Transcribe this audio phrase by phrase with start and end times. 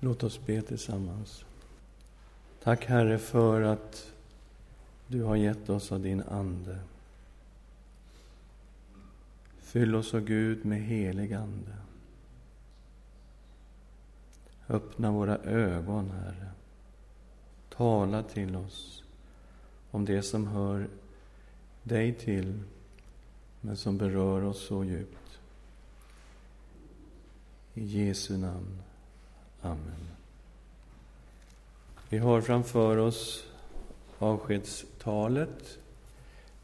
[0.00, 1.44] Låt oss be tillsammans.
[2.62, 4.12] Tack Herre för att
[5.06, 6.78] du har gett oss av din Ande.
[9.60, 11.72] Fyll oss, o Gud, med helig Ande.
[14.68, 16.50] Öppna våra ögon, Herre.
[17.68, 19.04] Tala till oss
[19.90, 20.88] om det som hör
[21.82, 22.60] dig till,
[23.60, 25.38] men som berör oss så djupt.
[27.74, 28.82] I Jesu namn.
[29.62, 30.08] Amen.
[32.08, 33.44] Vi har framför oss
[34.18, 35.78] avskedstalet,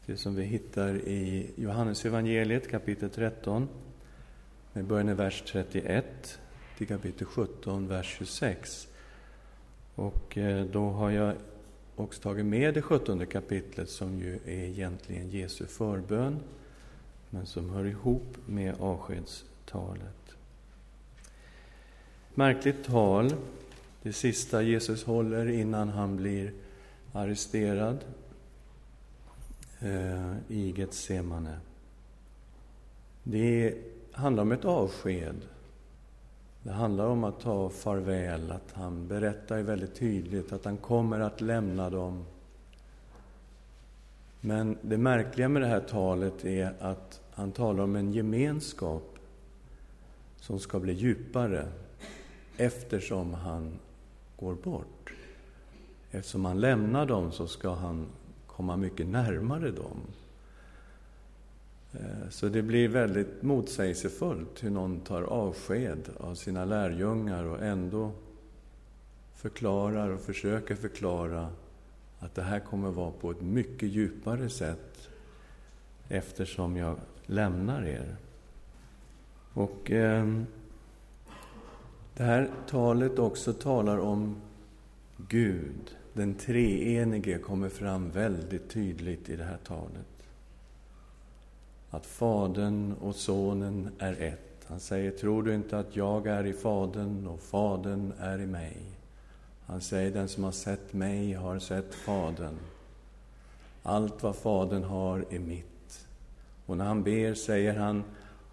[0.05, 3.67] det som vi hittar i Johannes evangeliet kapitel 13,
[4.73, 6.39] med början i vers 31
[6.77, 8.87] till kapitel 17, vers 26.
[9.95, 11.35] Och eh, då har jag
[11.95, 16.39] också tagit med det 17 kapitlet som ju är egentligen Jesu förbön,
[17.29, 20.24] men som hör ihop med avskedstalet.
[22.37, 23.33] Märkligt tal,
[24.01, 26.51] det sista Jesus håller innan han blir
[27.13, 27.97] arresterad
[29.79, 31.57] eh, i Getsemane.
[33.23, 33.75] Det
[34.11, 35.35] handlar om ett avsked.
[36.63, 41.41] Det handlar om att ta farväl, att han berättar väldigt tydligt att han kommer att
[41.41, 42.25] lämna dem.
[44.41, 49.17] Men det märkliga med det här talet är att han talar om en gemenskap
[50.35, 51.67] som ska bli djupare
[52.57, 53.79] eftersom han
[54.37, 55.13] går bort.
[56.11, 58.07] Eftersom han lämnar dem så ska han
[58.47, 60.01] komma mycket närmare dem.
[61.93, 68.11] Eh, så det blir väldigt motsägelsefullt hur någon tar avsked av sina lärjungar och ändå
[69.35, 71.49] förklarar och försöker förklara
[72.19, 75.09] att det här kommer vara på ett mycket djupare sätt
[76.07, 78.15] eftersom jag lämnar er.
[79.53, 80.41] Och eh,
[82.17, 84.35] det här talet också talar om
[85.17, 85.95] Gud.
[86.13, 90.27] Den treenige kommer fram väldigt tydligt i det här talet.
[91.89, 94.65] Att Fadern och Sonen är ett.
[94.67, 98.77] Han säger, tror du inte att jag är i Fadern och Fadern är i mig?
[99.65, 102.55] Han säger, den som har sett mig har sett Fadern.
[103.83, 106.07] Allt vad Fadern har är mitt.
[106.65, 108.03] Och när han ber säger han,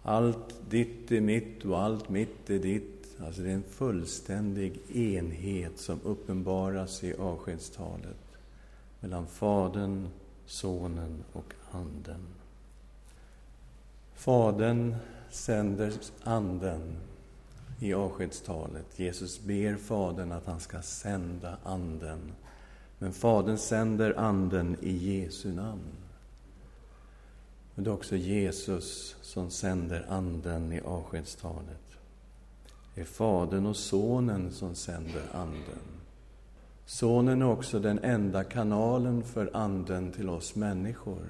[0.03, 5.79] allt ditt är mitt och allt mitt är ditt Alltså det är en fullständig enhet
[5.79, 8.17] som uppenbaras i avskedstalet
[8.99, 10.07] mellan Fadern,
[10.45, 12.27] Sonen och Anden.
[14.15, 14.95] Fadern
[15.31, 15.93] sänder
[16.23, 16.97] Anden
[17.79, 18.99] i avskedstalet.
[18.99, 22.31] Jesus ber Fadern att han ska sända Anden.
[22.99, 25.91] Men Fadern sänder Anden i Jesu namn.
[27.75, 31.82] Men det är också Jesus som sänder Anden i avskedstalet.
[32.95, 35.93] Det är Fadern och Sonen som sänder Anden.
[36.85, 41.27] Sonen är också den enda kanalen för Anden till oss människor.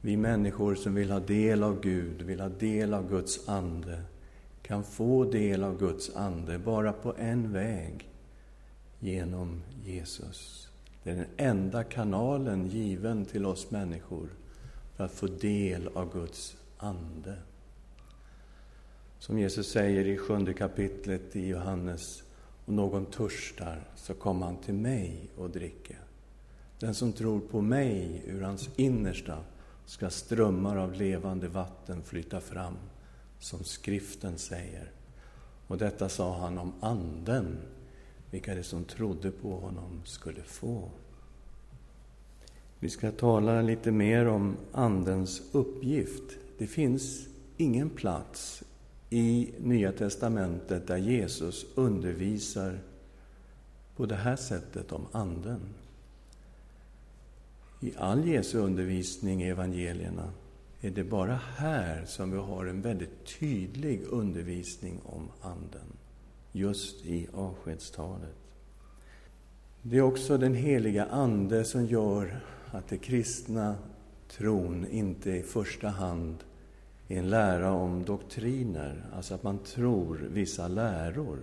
[0.00, 4.02] Vi människor som vill ha del av Gud, vill ha del av Guds ande,
[4.62, 8.08] kan få del av Guds ande bara på en väg,
[8.98, 10.68] genom Jesus.
[11.02, 14.28] Det är den enda kanalen given till oss människor
[14.96, 17.36] för att få del av Guds ande.
[19.20, 22.22] Som Jesus säger i sjunde kapitlet i Johannes,
[22.66, 25.98] om någon törstar så kommer han till mig och dricker.
[26.78, 29.38] Den som tror på mig, ur hans innersta
[29.86, 32.74] ska strömmar av levande vatten flyta fram,
[33.38, 34.90] som skriften säger.
[35.66, 37.58] Och detta sa han om Anden,
[38.30, 40.90] vilka det som trodde på honom skulle få.
[42.78, 46.36] Vi ska tala lite mer om Andens uppgift.
[46.58, 47.26] Det finns
[47.56, 48.62] ingen plats
[49.10, 52.78] i Nya testamentet där Jesus undervisar
[53.96, 55.60] på det här sättet om Anden.
[57.80, 60.32] I all Jesu undervisning i evangelierna
[60.80, 65.92] är det bara här som vi har en väldigt tydlig undervisning om Anden,
[66.52, 68.36] just i avskedstalet.
[69.82, 72.40] Det är också den heliga Ande som gör
[72.70, 73.76] att den kristna
[74.28, 76.36] tron inte i första hand
[77.10, 81.38] är en lära om doktriner, alltså att man tror vissa läror.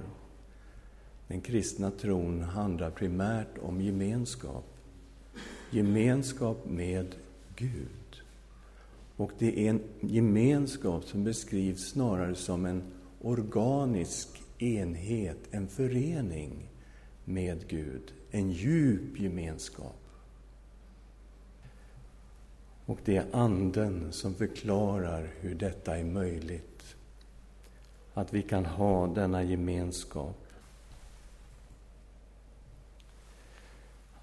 [1.28, 4.66] Den kristna tron handlar primärt om gemenskap.
[5.72, 7.16] Gemenskap med
[7.56, 8.22] Gud.
[9.16, 12.84] Och det är en gemenskap som beskrivs snarare som en
[13.22, 16.70] organisk enhet, en förening
[17.26, 20.07] med Gud, en djup gemenskap.
[22.88, 26.96] Och det är Anden som förklarar hur detta är möjligt.
[28.14, 30.48] att vi kan ha denna gemenskap.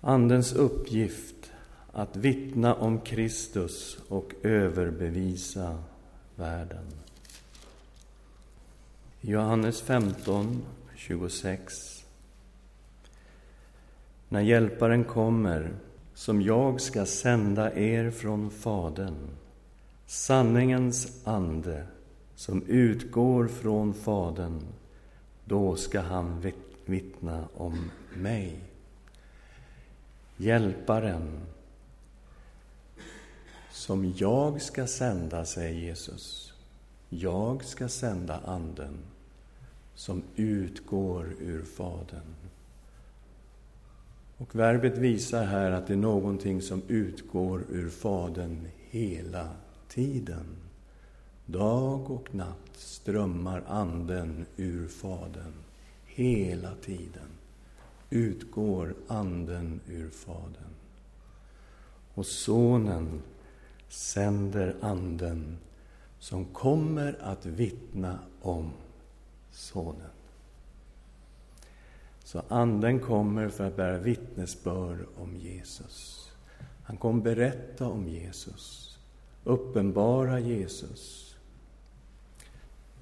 [0.01, 1.53] Andens uppgift
[1.93, 5.83] att vittna om Kristus och överbevisa
[6.37, 6.87] världen.
[9.21, 10.65] Johannes 15,
[10.97, 12.05] 26.
[14.29, 15.71] När Hjälparen kommer,
[16.15, 19.29] som jag ska sända er från Fadern,
[20.07, 21.87] sanningens ande
[22.35, 24.61] som utgår från Fadern,
[25.45, 26.53] då ska han
[26.87, 28.61] vittna om mig.
[30.37, 31.41] Hjälparen
[33.71, 36.53] som jag ska sända, säger Jesus.
[37.09, 38.99] Jag ska sända Anden
[39.95, 42.35] som utgår ur Fadern.
[44.45, 49.49] Och verbet visar här att det är någonting som utgår ur Fadern hela
[49.89, 50.47] tiden.
[51.47, 55.55] Dag och natt strömmar Anden ur Fadern.
[56.07, 57.29] Hela tiden
[58.11, 60.75] utgår Anden ur Fadern.
[62.15, 63.23] Och Sonen
[63.89, 65.59] sänder Anden
[66.19, 68.73] som kommer att vittna om
[69.51, 70.14] Sonen.
[72.25, 76.31] Så Anden kommer för att bära vittnesbörd om Jesus.
[76.83, 78.99] Han kommer berätta om Jesus,
[79.45, 81.35] uppenbara Jesus.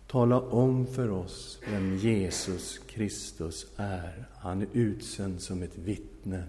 [0.06, 4.28] Tala om för oss vem Jesus Kristus är.
[4.36, 6.44] Han är utsänd som ett vittne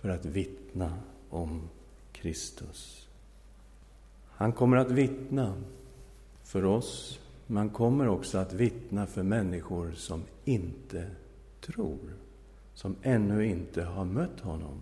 [0.00, 0.98] för att vittna
[1.30, 1.68] om
[2.12, 3.08] Kristus.
[4.28, 5.54] Han kommer att vittna
[6.42, 11.06] för oss, men han kommer också att vittna för människor som inte
[11.60, 12.14] tror,
[12.74, 14.80] som ännu inte har mött honom.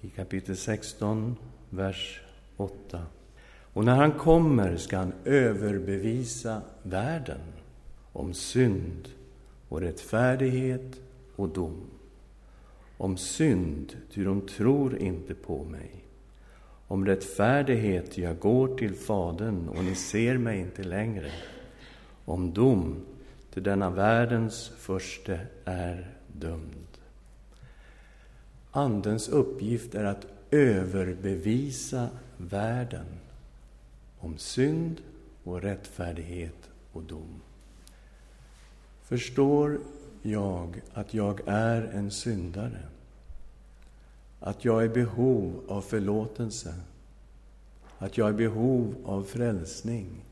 [0.00, 1.36] I kapitel 16,
[1.70, 2.20] vers
[2.56, 3.02] 8.
[3.72, 7.40] Och när han kommer ska han överbevisa världen
[8.12, 9.08] om synd
[9.68, 11.00] och rättfärdighet
[11.36, 11.80] och dom.
[12.96, 16.04] Om synd, ty de tror inte på mig.
[16.86, 21.30] Om rättfärdighet, jag går till Fadern och ni ser mig inte längre.
[22.24, 23.06] Om dom,
[23.52, 26.86] till denna världens förste är dömd.
[28.70, 33.06] Andens uppgift är att överbevisa världen
[34.18, 35.00] om synd
[35.44, 37.40] och rättfärdighet och dom.
[39.02, 39.78] Förstår
[40.22, 42.82] jag att jag är en syndare?
[44.40, 46.74] Att jag är i behov av förlåtelse?
[47.98, 50.24] Att jag är i behov av frälsning?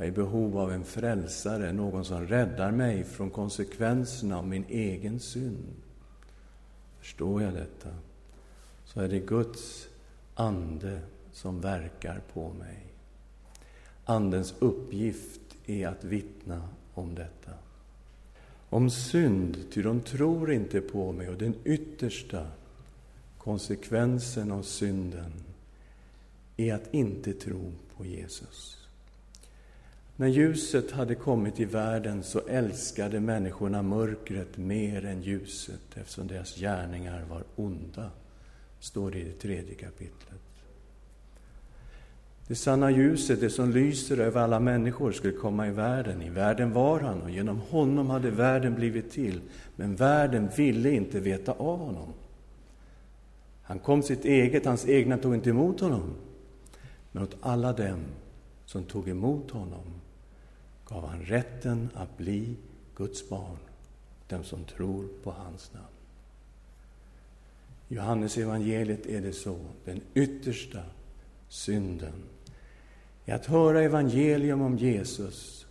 [0.00, 4.64] Jag är i behov av en frälsare, någon som räddar mig från konsekvenserna av min
[4.68, 5.74] egen synd.
[6.98, 7.88] Förstår jag detta,
[8.84, 9.88] så är det Guds
[10.34, 11.00] ande
[11.32, 12.86] som verkar på mig.
[14.04, 17.52] Andens uppgift är att vittna om detta.
[18.70, 22.46] Om synd, ty de tror inte på mig, och den yttersta
[23.38, 25.32] konsekvensen av synden
[26.56, 28.79] är att inte tro på Jesus.
[30.20, 36.56] När ljuset hade kommit i världen så älskade människorna mörkret mer än ljuset eftersom deras
[36.56, 38.10] gärningar var onda,
[38.80, 40.40] står det i det tredje kapitlet.
[42.46, 46.22] Det sanna ljuset, det som lyser över alla människor, skulle komma i världen.
[46.22, 49.40] I världen var han och genom honom hade världen blivit till.
[49.76, 52.12] Men världen ville inte veta av honom.
[53.62, 56.14] Han kom sitt eget, hans egna tog inte emot honom.
[57.12, 58.00] Men åt alla dem
[58.66, 60.00] som tog emot honom
[60.90, 62.56] gav han rätten att bli
[62.96, 63.58] Guds barn,
[64.28, 65.86] den som tror på hans namn.
[67.88, 70.82] I Johannes evangeliet är det så, den yttersta
[71.48, 72.22] synden
[73.24, 75.66] är att höra evangelium om Jesus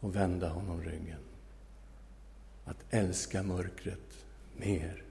[0.00, 1.20] och vända honom ryggen.
[2.64, 4.24] Att älska mörkret
[4.56, 5.02] mer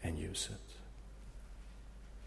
[0.00, 0.78] än ljuset.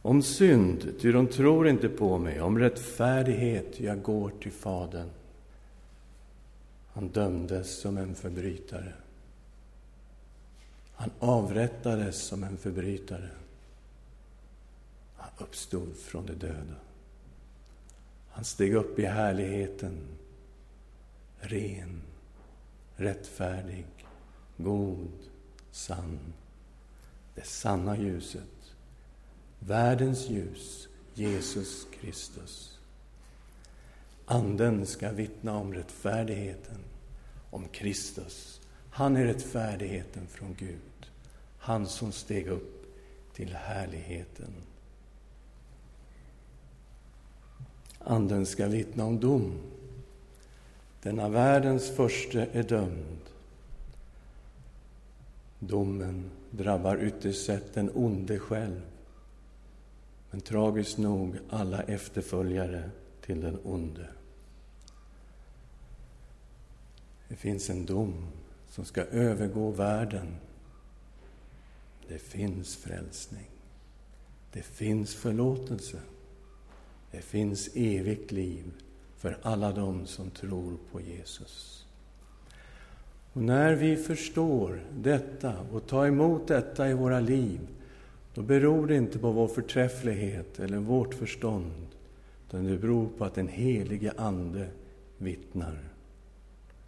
[0.02, 2.42] Om synd, ty de tror inte på mig.
[2.42, 5.10] Om rättfärdighet, jag går till Fadern.
[6.94, 8.94] Han dömdes som en förbrytare.
[10.96, 13.30] Han avrättades som en förbrytare.
[15.16, 16.76] Han uppstod från de döda.
[18.30, 19.98] Han steg upp i härligheten,
[21.40, 22.02] ren,
[22.96, 23.86] rättfärdig,
[24.58, 25.12] god,
[25.72, 26.20] sann.
[27.36, 28.76] Det sanna ljuset,
[29.60, 32.73] världens ljus, Jesus Kristus.
[34.26, 36.78] Anden ska vittna om rättfärdigheten,
[37.50, 38.62] om Kristus.
[38.90, 41.12] Han är rättfärdigheten från Gud,
[41.58, 42.86] han som steg upp
[43.34, 44.54] till härligheten.
[48.00, 49.58] Anden ska vittna om dom.
[51.02, 53.20] Denna världens förste är dömd.
[55.60, 58.82] Domen drabbar ytterst sett den onde själv,
[60.32, 62.90] men tragiskt nog alla efterföljare
[63.26, 64.08] till den onde.
[67.28, 68.28] Det finns en dom
[68.70, 70.36] som ska övergå världen.
[72.08, 73.50] Det finns frälsning.
[74.52, 76.00] Det finns förlåtelse.
[77.12, 78.72] Det finns evigt liv
[79.18, 81.86] för alla dem som tror på Jesus.
[83.34, 87.60] Och när vi förstår detta och tar emot detta i våra liv,
[88.34, 91.88] då beror det inte på vår förträfflighet eller vårt förstånd,
[92.54, 94.68] utan det beror på att den helige Ande
[95.18, 95.80] vittnar,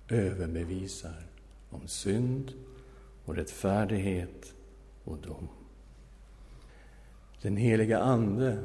[0.10, 1.26] överbevisar
[1.70, 2.54] om synd
[3.26, 4.54] och rättfärdighet
[5.04, 5.48] och dom.
[7.42, 8.58] Den heliga Ande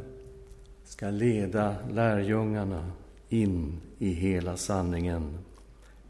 [0.84, 2.92] ska leda lärjungarna
[3.28, 5.38] in i hela sanningen.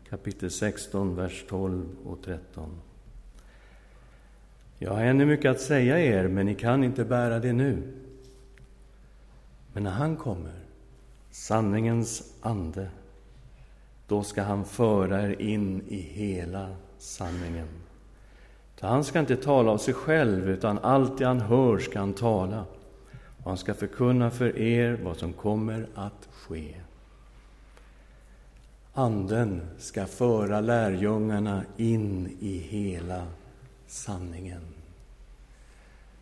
[0.08, 2.80] Kapitel 16, vers 12 och 13.
[4.78, 7.82] Jag har ännu mycket att säga er, men ni kan inte bära det nu.
[9.72, 10.59] Men när han kommer,
[11.30, 12.90] sanningens ande,
[14.06, 17.68] då ska han föra er in i hela sanningen.
[18.76, 22.12] För han ska inte tala av sig själv, utan allt det han hör ska han
[22.12, 22.64] tala.
[23.42, 26.74] Och han ska förkunna för er vad som kommer att ske.
[28.92, 33.26] Anden ska föra lärjungarna in i hela
[33.86, 34.62] sanningen.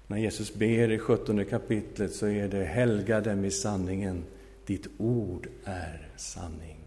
[0.06, 4.24] När Jesus ber i sjuttonde kapitlet så är det helga dem i sanningen.
[4.68, 6.80] Ditt ord är sanning.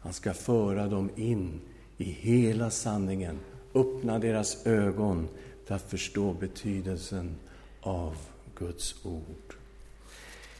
[0.00, 1.60] Han ska föra dem in
[1.96, 3.38] i hela sanningen,
[3.74, 5.28] öppna deras ögon
[5.64, 7.34] för att förstå betydelsen
[7.80, 8.16] av
[8.54, 9.54] Guds ord.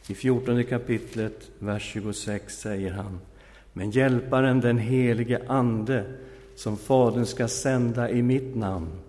[0.07, 3.19] I fjortonde kapitlet, vers 26, säger han
[3.73, 6.05] men Hjälparen, den helige Ande,
[6.55, 8.99] som Fadern ska sända i mitt namn,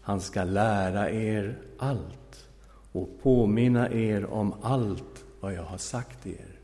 [0.00, 2.46] han ska lära er allt
[2.92, 6.59] och påminna er om allt vad jag har sagt er.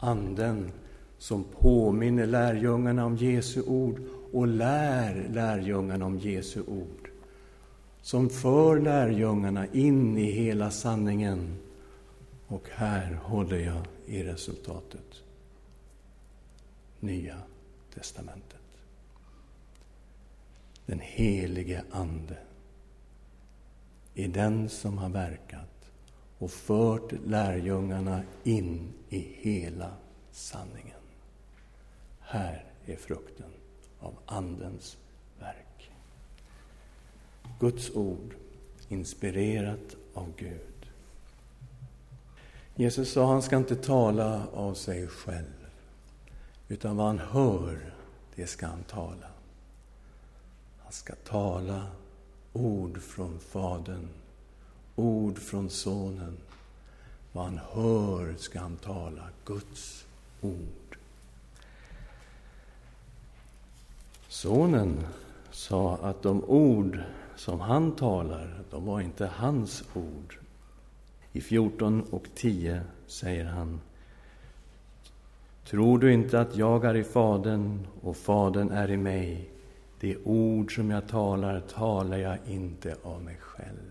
[0.00, 0.72] Anden
[1.18, 4.00] som påminner lärjungarna om Jesu ord
[4.32, 7.10] och lär lärjungarna om Jesu ord.
[8.02, 11.56] Som för lärjungarna in i hela sanningen.
[12.46, 15.22] Och här håller jag i resultatet.
[17.00, 17.36] Nya
[17.94, 18.60] testamentet.
[20.86, 22.38] Den helige Ande
[24.14, 25.79] är den som har verkat
[26.40, 29.90] och fört lärjungarna in i hela
[30.32, 31.00] sanningen.
[32.20, 33.50] Här är frukten
[34.00, 34.96] av Andens
[35.38, 35.90] verk.
[37.58, 38.34] Guds ord,
[38.88, 40.90] inspirerat av Gud.
[42.74, 45.66] Jesus sa, han ska inte tala av sig själv.
[46.68, 47.94] Utan vad han hör,
[48.34, 49.26] det ska han tala.
[50.78, 51.86] Han ska tala
[52.52, 54.08] ord från Fadern,
[55.00, 56.36] ord från Sonen.
[57.32, 60.06] Vad han hör ska han tala, Guds
[60.40, 60.96] ord.
[64.28, 65.06] Sonen
[65.50, 67.00] sa att de ord
[67.36, 70.38] som han talar, de var inte hans ord.
[71.32, 73.80] I 14 och 10 säger han
[75.64, 79.50] Tror du inte att jag är i Fadern och Fadern är i mig?
[80.00, 83.89] Det ord som jag talar, talar jag inte av mig själv.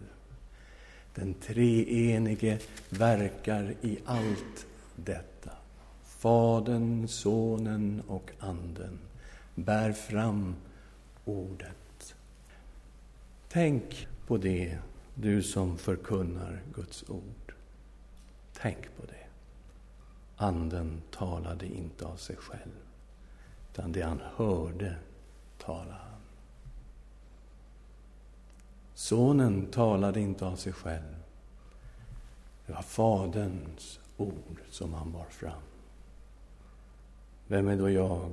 [1.20, 2.60] Den treenige
[2.90, 5.52] verkar i allt detta.
[6.04, 9.00] Fadern, Sonen och Anden
[9.56, 10.56] bär fram
[11.26, 12.16] ordet.
[13.50, 14.78] Tänk på det,
[15.16, 17.54] du som förkunnar Guds ord.
[18.54, 19.28] Tänk på det.
[20.38, 22.72] Anden talade inte av sig själv,
[23.72, 24.96] utan det han hörde
[25.58, 26.09] talade han.
[29.00, 31.16] Sonen talade inte av sig själv.
[32.66, 35.62] Det var Faderns ord som han bar fram.
[37.48, 38.32] Vem är då jag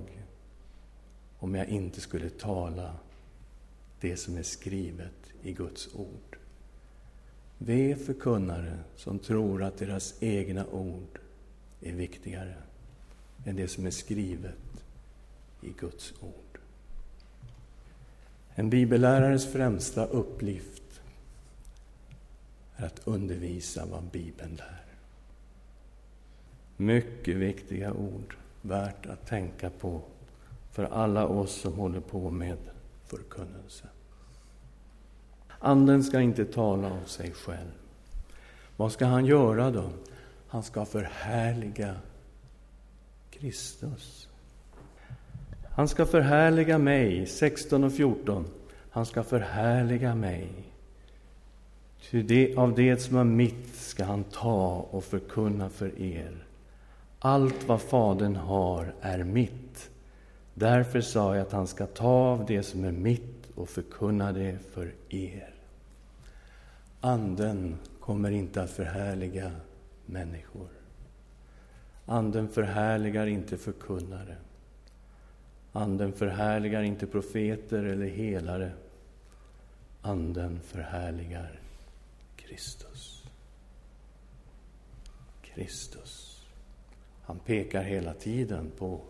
[1.39, 2.97] om jag inte skulle tala
[4.01, 6.39] det som är skrivet i Guds ord?
[7.59, 11.19] Ve förkunnare som tror att deras egna ord
[11.81, 12.57] är viktigare
[13.45, 14.85] än det som är skrivet
[15.61, 16.46] i Guds ord.
[18.59, 21.01] En bibellärares främsta uppgift
[22.77, 24.85] är att undervisa vad Bibeln lär.
[26.77, 30.01] Mycket viktiga ord, värt att tänka på
[30.71, 32.59] för alla oss som håller på med
[33.07, 33.89] förkunnelse.
[35.59, 37.73] Anden ska inte tala av sig själv.
[38.77, 39.91] Vad ska han göra då?
[40.49, 41.95] Han ska förhärliga
[43.31, 44.29] Kristus.
[45.76, 48.45] Han ska förhärliga mig, 16 och 14.
[48.90, 50.49] Han ska förhärliga mig.
[52.11, 56.47] Ty det, av det som är mitt ska han ta och förkunna för er.
[57.18, 59.90] Allt vad Fadern har är mitt.
[60.54, 64.59] Därför sa jag att han ska ta av det som är mitt och förkunna det
[64.73, 65.54] för er.
[67.00, 69.50] Anden kommer inte att förhärliga
[70.06, 70.68] människor.
[72.06, 74.37] Anden förhärligar inte förkunnare.
[75.76, 78.73] Anden förhärligar inte profeter eller helare.
[80.02, 81.61] Anden förhärligar
[82.37, 83.25] Kristus.
[85.42, 86.45] Kristus.
[87.23, 89.00] Han pekar hela tiden på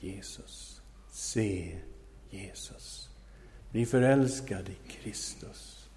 [0.00, 0.82] Jesus.
[1.10, 1.78] Se
[2.30, 3.08] Jesus.
[3.70, 5.88] Bli förälskad i Kristus.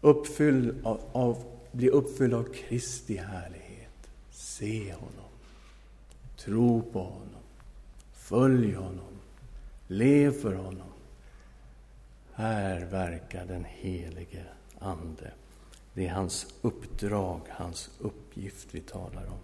[0.00, 4.10] Uppfylld av, av, bli uppfylld av Kristi härlighet.
[4.30, 5.30] Se honom.
[6.36, 7.37] Tro på honom.
[8.28, 9.18] Följ honom.
[9.86, 10.92] Lev för honom.
[12.32, 14.44] Här verkar den helige
[14.78, 15.32] Ande.
[15.94, 19.38] Det är hans uppdrag, hans uppgift vi talar om.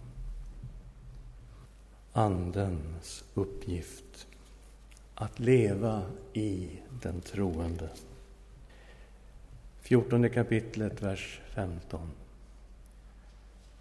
[2.13, 4.27] Andens uppgift
[5.15, 6.01] att leva
[6.33, 6.69] i
[7.01, 7.89] den troende.
[9.79, 12.11] 14 kapitlet, vers 15.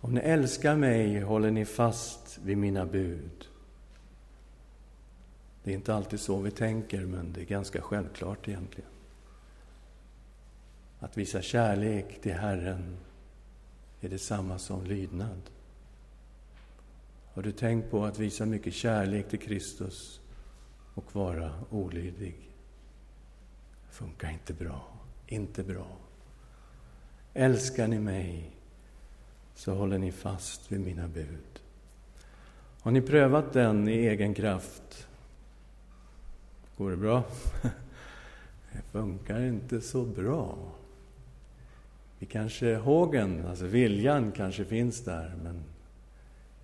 [0.01, 3.49] Om ni älskar mig håller ni fast vid mina bud.
[5.65, 8.91] Det är inte alltid så vi tänker, men det är ganska självklart egentligen.
[10.99, 12.97] Att visa kärlek till Herren
[14.01, 15.41] är detsamma som lydnad.
[17.33, 20.21] Har du tänkt på att visa mycket kärlek till Kristus
[20.95, 22.37] och vara olydig?
[23.89, 24.83] Det funkar inte bra.
[25.27, 25.87] Inte bra.
[27.35, 28.51] Älskar ni mig
[29.55, 31.61] så håller ni fast vid mina bud.
[32.81, 35.09] Har ni prövat den i egen kraft?
[36.79, 37.23] Går det bra?
[38.73, 40.57] Det funkar inte så bra.
[42.19, 45.65] Vi kanske, hågen, alltså viljan kanske finns där, men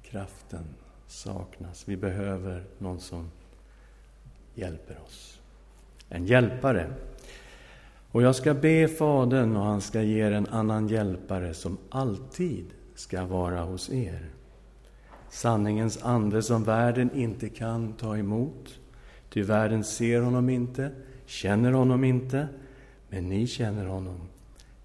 [0.02, 0.64] kraften
[1.06, 1.88] saknas.
[1.88, 3.30] Vi behöver någon som
[4.54, 5.40] hjälper oss.
[6.08, 6.92] En hjälpare.
[8.12, 12.66] Och jag ska be Fadern och han ska ge er en annan hjälpare som alltid
[12.94, 14.30] ska vara hos er.
[15.28, 18.80] Sanningens ande som världen inte kan ta emot.
[19.30, 20.90] Ty världen ser honom inte,
[21.26, 22.48] känner honom inte,
[23.08, 24.20] men ni känner honom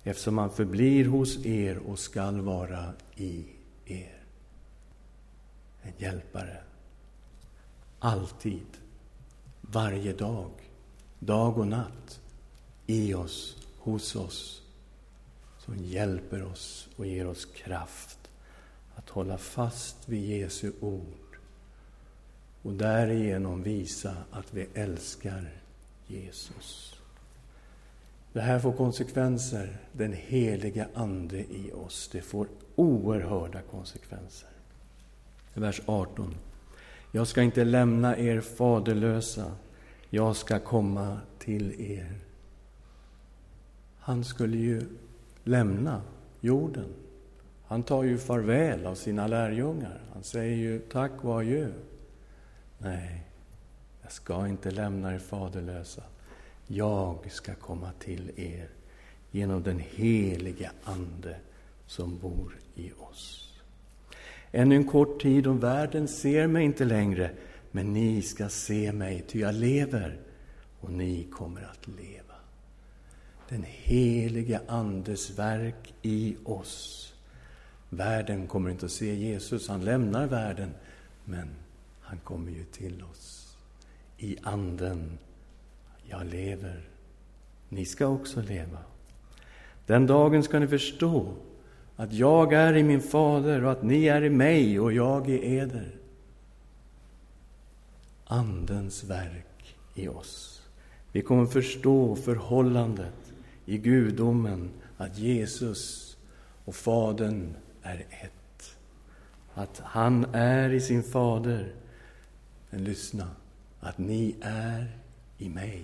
[0.03, 3.45] eftersom han förblir hos er och skall vara i
[3.85, 4.23] er.
[5.81, 6.57] En hjälpare.
[7.99, 8.67] Alltid,
[9.61, 10.51] varje dag,
[11.19, 12.21] dag och natt,
[12.85, 14.61] i oss, hos oss,
[15.57, 18.29] som hjälper oss och ger oss kraft
[18.95, 21.24] att hålla fast vid Jesu ord
[22.65, 25.51] och därigenom visa att vi älskar
[26.07, 26.95] Jesus.
[28.33, 32.09] Det här får konsekvenser, den heliga Ande i oss.
[32.11, 34.49] Det får oerhörda konsekvenser.
[35.53, 36.35] Vers 18.
[37.11, 39.51] Jag ska inte lämna er faderlösa,
[40.09, 42.15] jag ska komma till er.
[43.99, 44.81] Han skulle ju
[45.43, 46.01] lämna
[46.41, 46.93] jorden.
[47.67, 50.01] Han tar ju farväl av sina lärjungar.
[50.13, 51.71] Han säger ju tack och adjö.
[52.85, 53.23] Nej,
[54.01, 56.03] jag ska inte lämna er faderlösa.
[56.67, 58.69] Jag ska komma till er
[59.31, 61.35] genom den heliga Ande
[61.85, 63.53] som bor i oss.
[64.51, 67.31] Ännu en kort tid och världen ser mig inte längre,
[67.71, 70.19] men ni ska se mig, ty jag lever
[70.79, 72.35] och ni kommer att leva.
[73.49, 77.13] Den heliga Andes verk i oss.
[77.89, 80.73] Världen kommer inte att se Jesus, han lämnar världen,
[81.25, 81.49] men
[82.05, 83.57] han kommer ju till oss.
[84.17, 85.17] I Anden
[86.03, 86.89] jag lever.
[87.69, 88.77] Ni ska också leva.
[89.85, 91.33] Den dagen ska ni förstå
[91.95, 95.57] att jag är i min fader och att ni är i mig och jag i
[95.57, 95.95] eder.
[98.25, 100.61] Andens verk i oss.
[101.11, 103.33] Vi kommer förstå förhållandet
[103.65, 106.17] i gudomen, att Jesus
[106.65, 108.77] och Fadern är ett.
[109.53, 111.73] Att han är i sin fader.
[112.75, 113.27] Men lyssna,
[113.79, 114.97] att ni är
[115.37, 115.83] i mig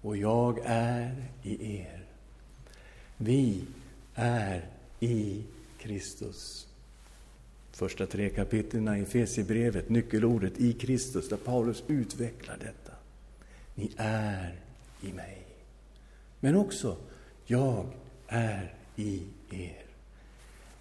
[0.00, 2.04] och jag är i er.
[3.16, 3.64] Vi
[4.14, 4.68] är
[5.00, 5.44] i
[5.78, 6.68] Kristus.
[7.70, 12.92] Första tre kapitlen i Efesierbrevet, nyckelordet i Kristus, där Paulus utvecklar detta.
[13.74, 14.60] Ni är
[15.00, 15.46] i mig.
[16.40, 16.96] Men också,
[17.46, 17.86] jag
[18.26, 19.84] är i er.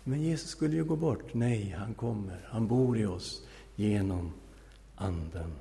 [0.04, 1.34] Men Jesus skulle ju gå bort.
[1.34, 2.40] Nej, han kommer.
[2.46, 4.32] Han bor i oss genom
[5.02, 5.52] Anden.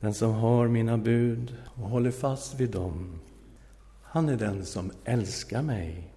[0.00, 3.20] Den som har mina bud och håller fast vid dem,
[4.02, 6.10] han är den som älskar mig.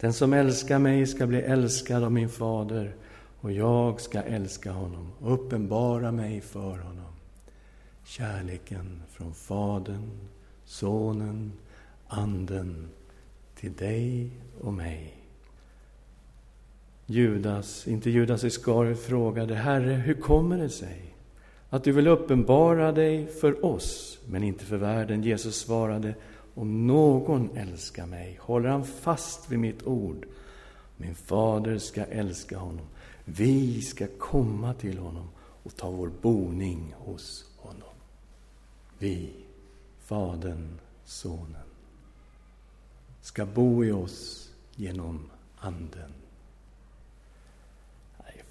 [0.00, 2.94] Den som älskar mig ska bli älskad av min fader
[3.40, 7.12] och jag ska älska honom och uppenbara mig för honom.
[8.04, 10.10] Kärleken från Fadern,
[10.64, 11.52] Sonen,
[12.06, 12.88] Anden
[13.54, 15.27] till dig och mig.
[17.10, 21.14] Judas, inte Judas Iskariot, frågade Herre, hur kommer det sig
[21.70, 25.22] att du vill uppenbara dig för oss, men inte för världen?
[25.22, 26.14] Jesus svarade,
[26.54, 30.26] om någon älskar mig håller han fast vid mitt ord.
[30.96, 32.86] Min fader ska älska honom.
[33.24, 35.28] Vi ska komma till honom
[35.62, 37.94] och ta vår boning hos honom.
[38.98, 39.30] Vi,
[40.00, 41.68] Fadern, Sonen,
[43.20, 46.12] ska bo i oss genom Anden.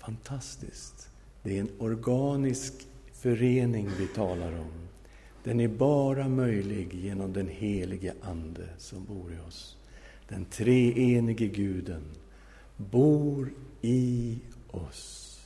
[0.07, 1.09] Fantastiskt.
[1.43, 4.71] Det är en organisk förening vi talar om.
[5.43, 9.77] Den är bara möjlig genom den helige Ande som bor i oss.
[10.27, 12.03] Den treenige Guden
[12.77, 13.49] bor
[13.81, 14.39] i
[14.71, 15.39] oss.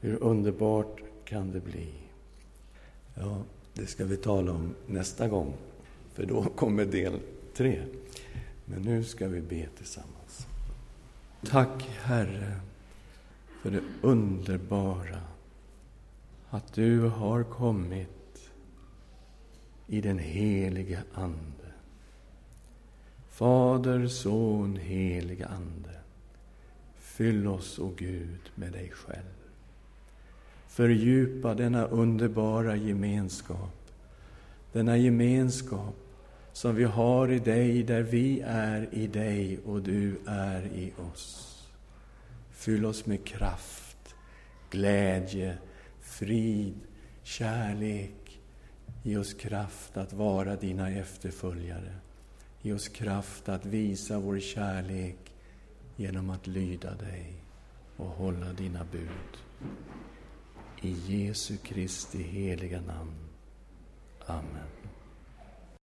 [0.00, 1.88] Hur underbart kan det bli?
[3.14, 3.42] Ja,
[3.74, 5.52] det ska vi tala om nästa gång,
[6.14, 7.20] för då kommer del
[7.54, 7.82] tre.
[8.64, 10.13] Men nu ska vi be tillsammans.
[11.44, 12.60] Tack, Herre,
[13.62, 15.20] för det underbara
[16.50, 18.50] att du har kommit
[19.86, 21.72] i den helige Ande.
[23.28, 25.98] Fader, Son, helige Ande.
[26.98, 29.34] Fyll oss, o Gud, med dig själv.
[30.66, 33.92] Fördjupa denna underbara gemenskap.
[34.72, 36.03] Denna gemenskap
[36.54, 41.50] som vi har i dig, där vi är i dig och du är i oss.
[42.50, 44.14] Fyll oss med kraft,
[44.70, 45.58] glädje,
[46.00, 46.74] frid,
[47.22, 48.40] kärlek.
[49.02, 51.94] Ge oss kraft att vara dina efterföljare.
[52.62, 55.34] Ge oss kraft att visa vår kärlek
[55.96, 57.32] genom att lyda dig
[57.96, 59.38] och hålla dina bud.
[60.80, 63.28] I Jesu Kristi heliga namn.
[64.26, 64.73] Amen.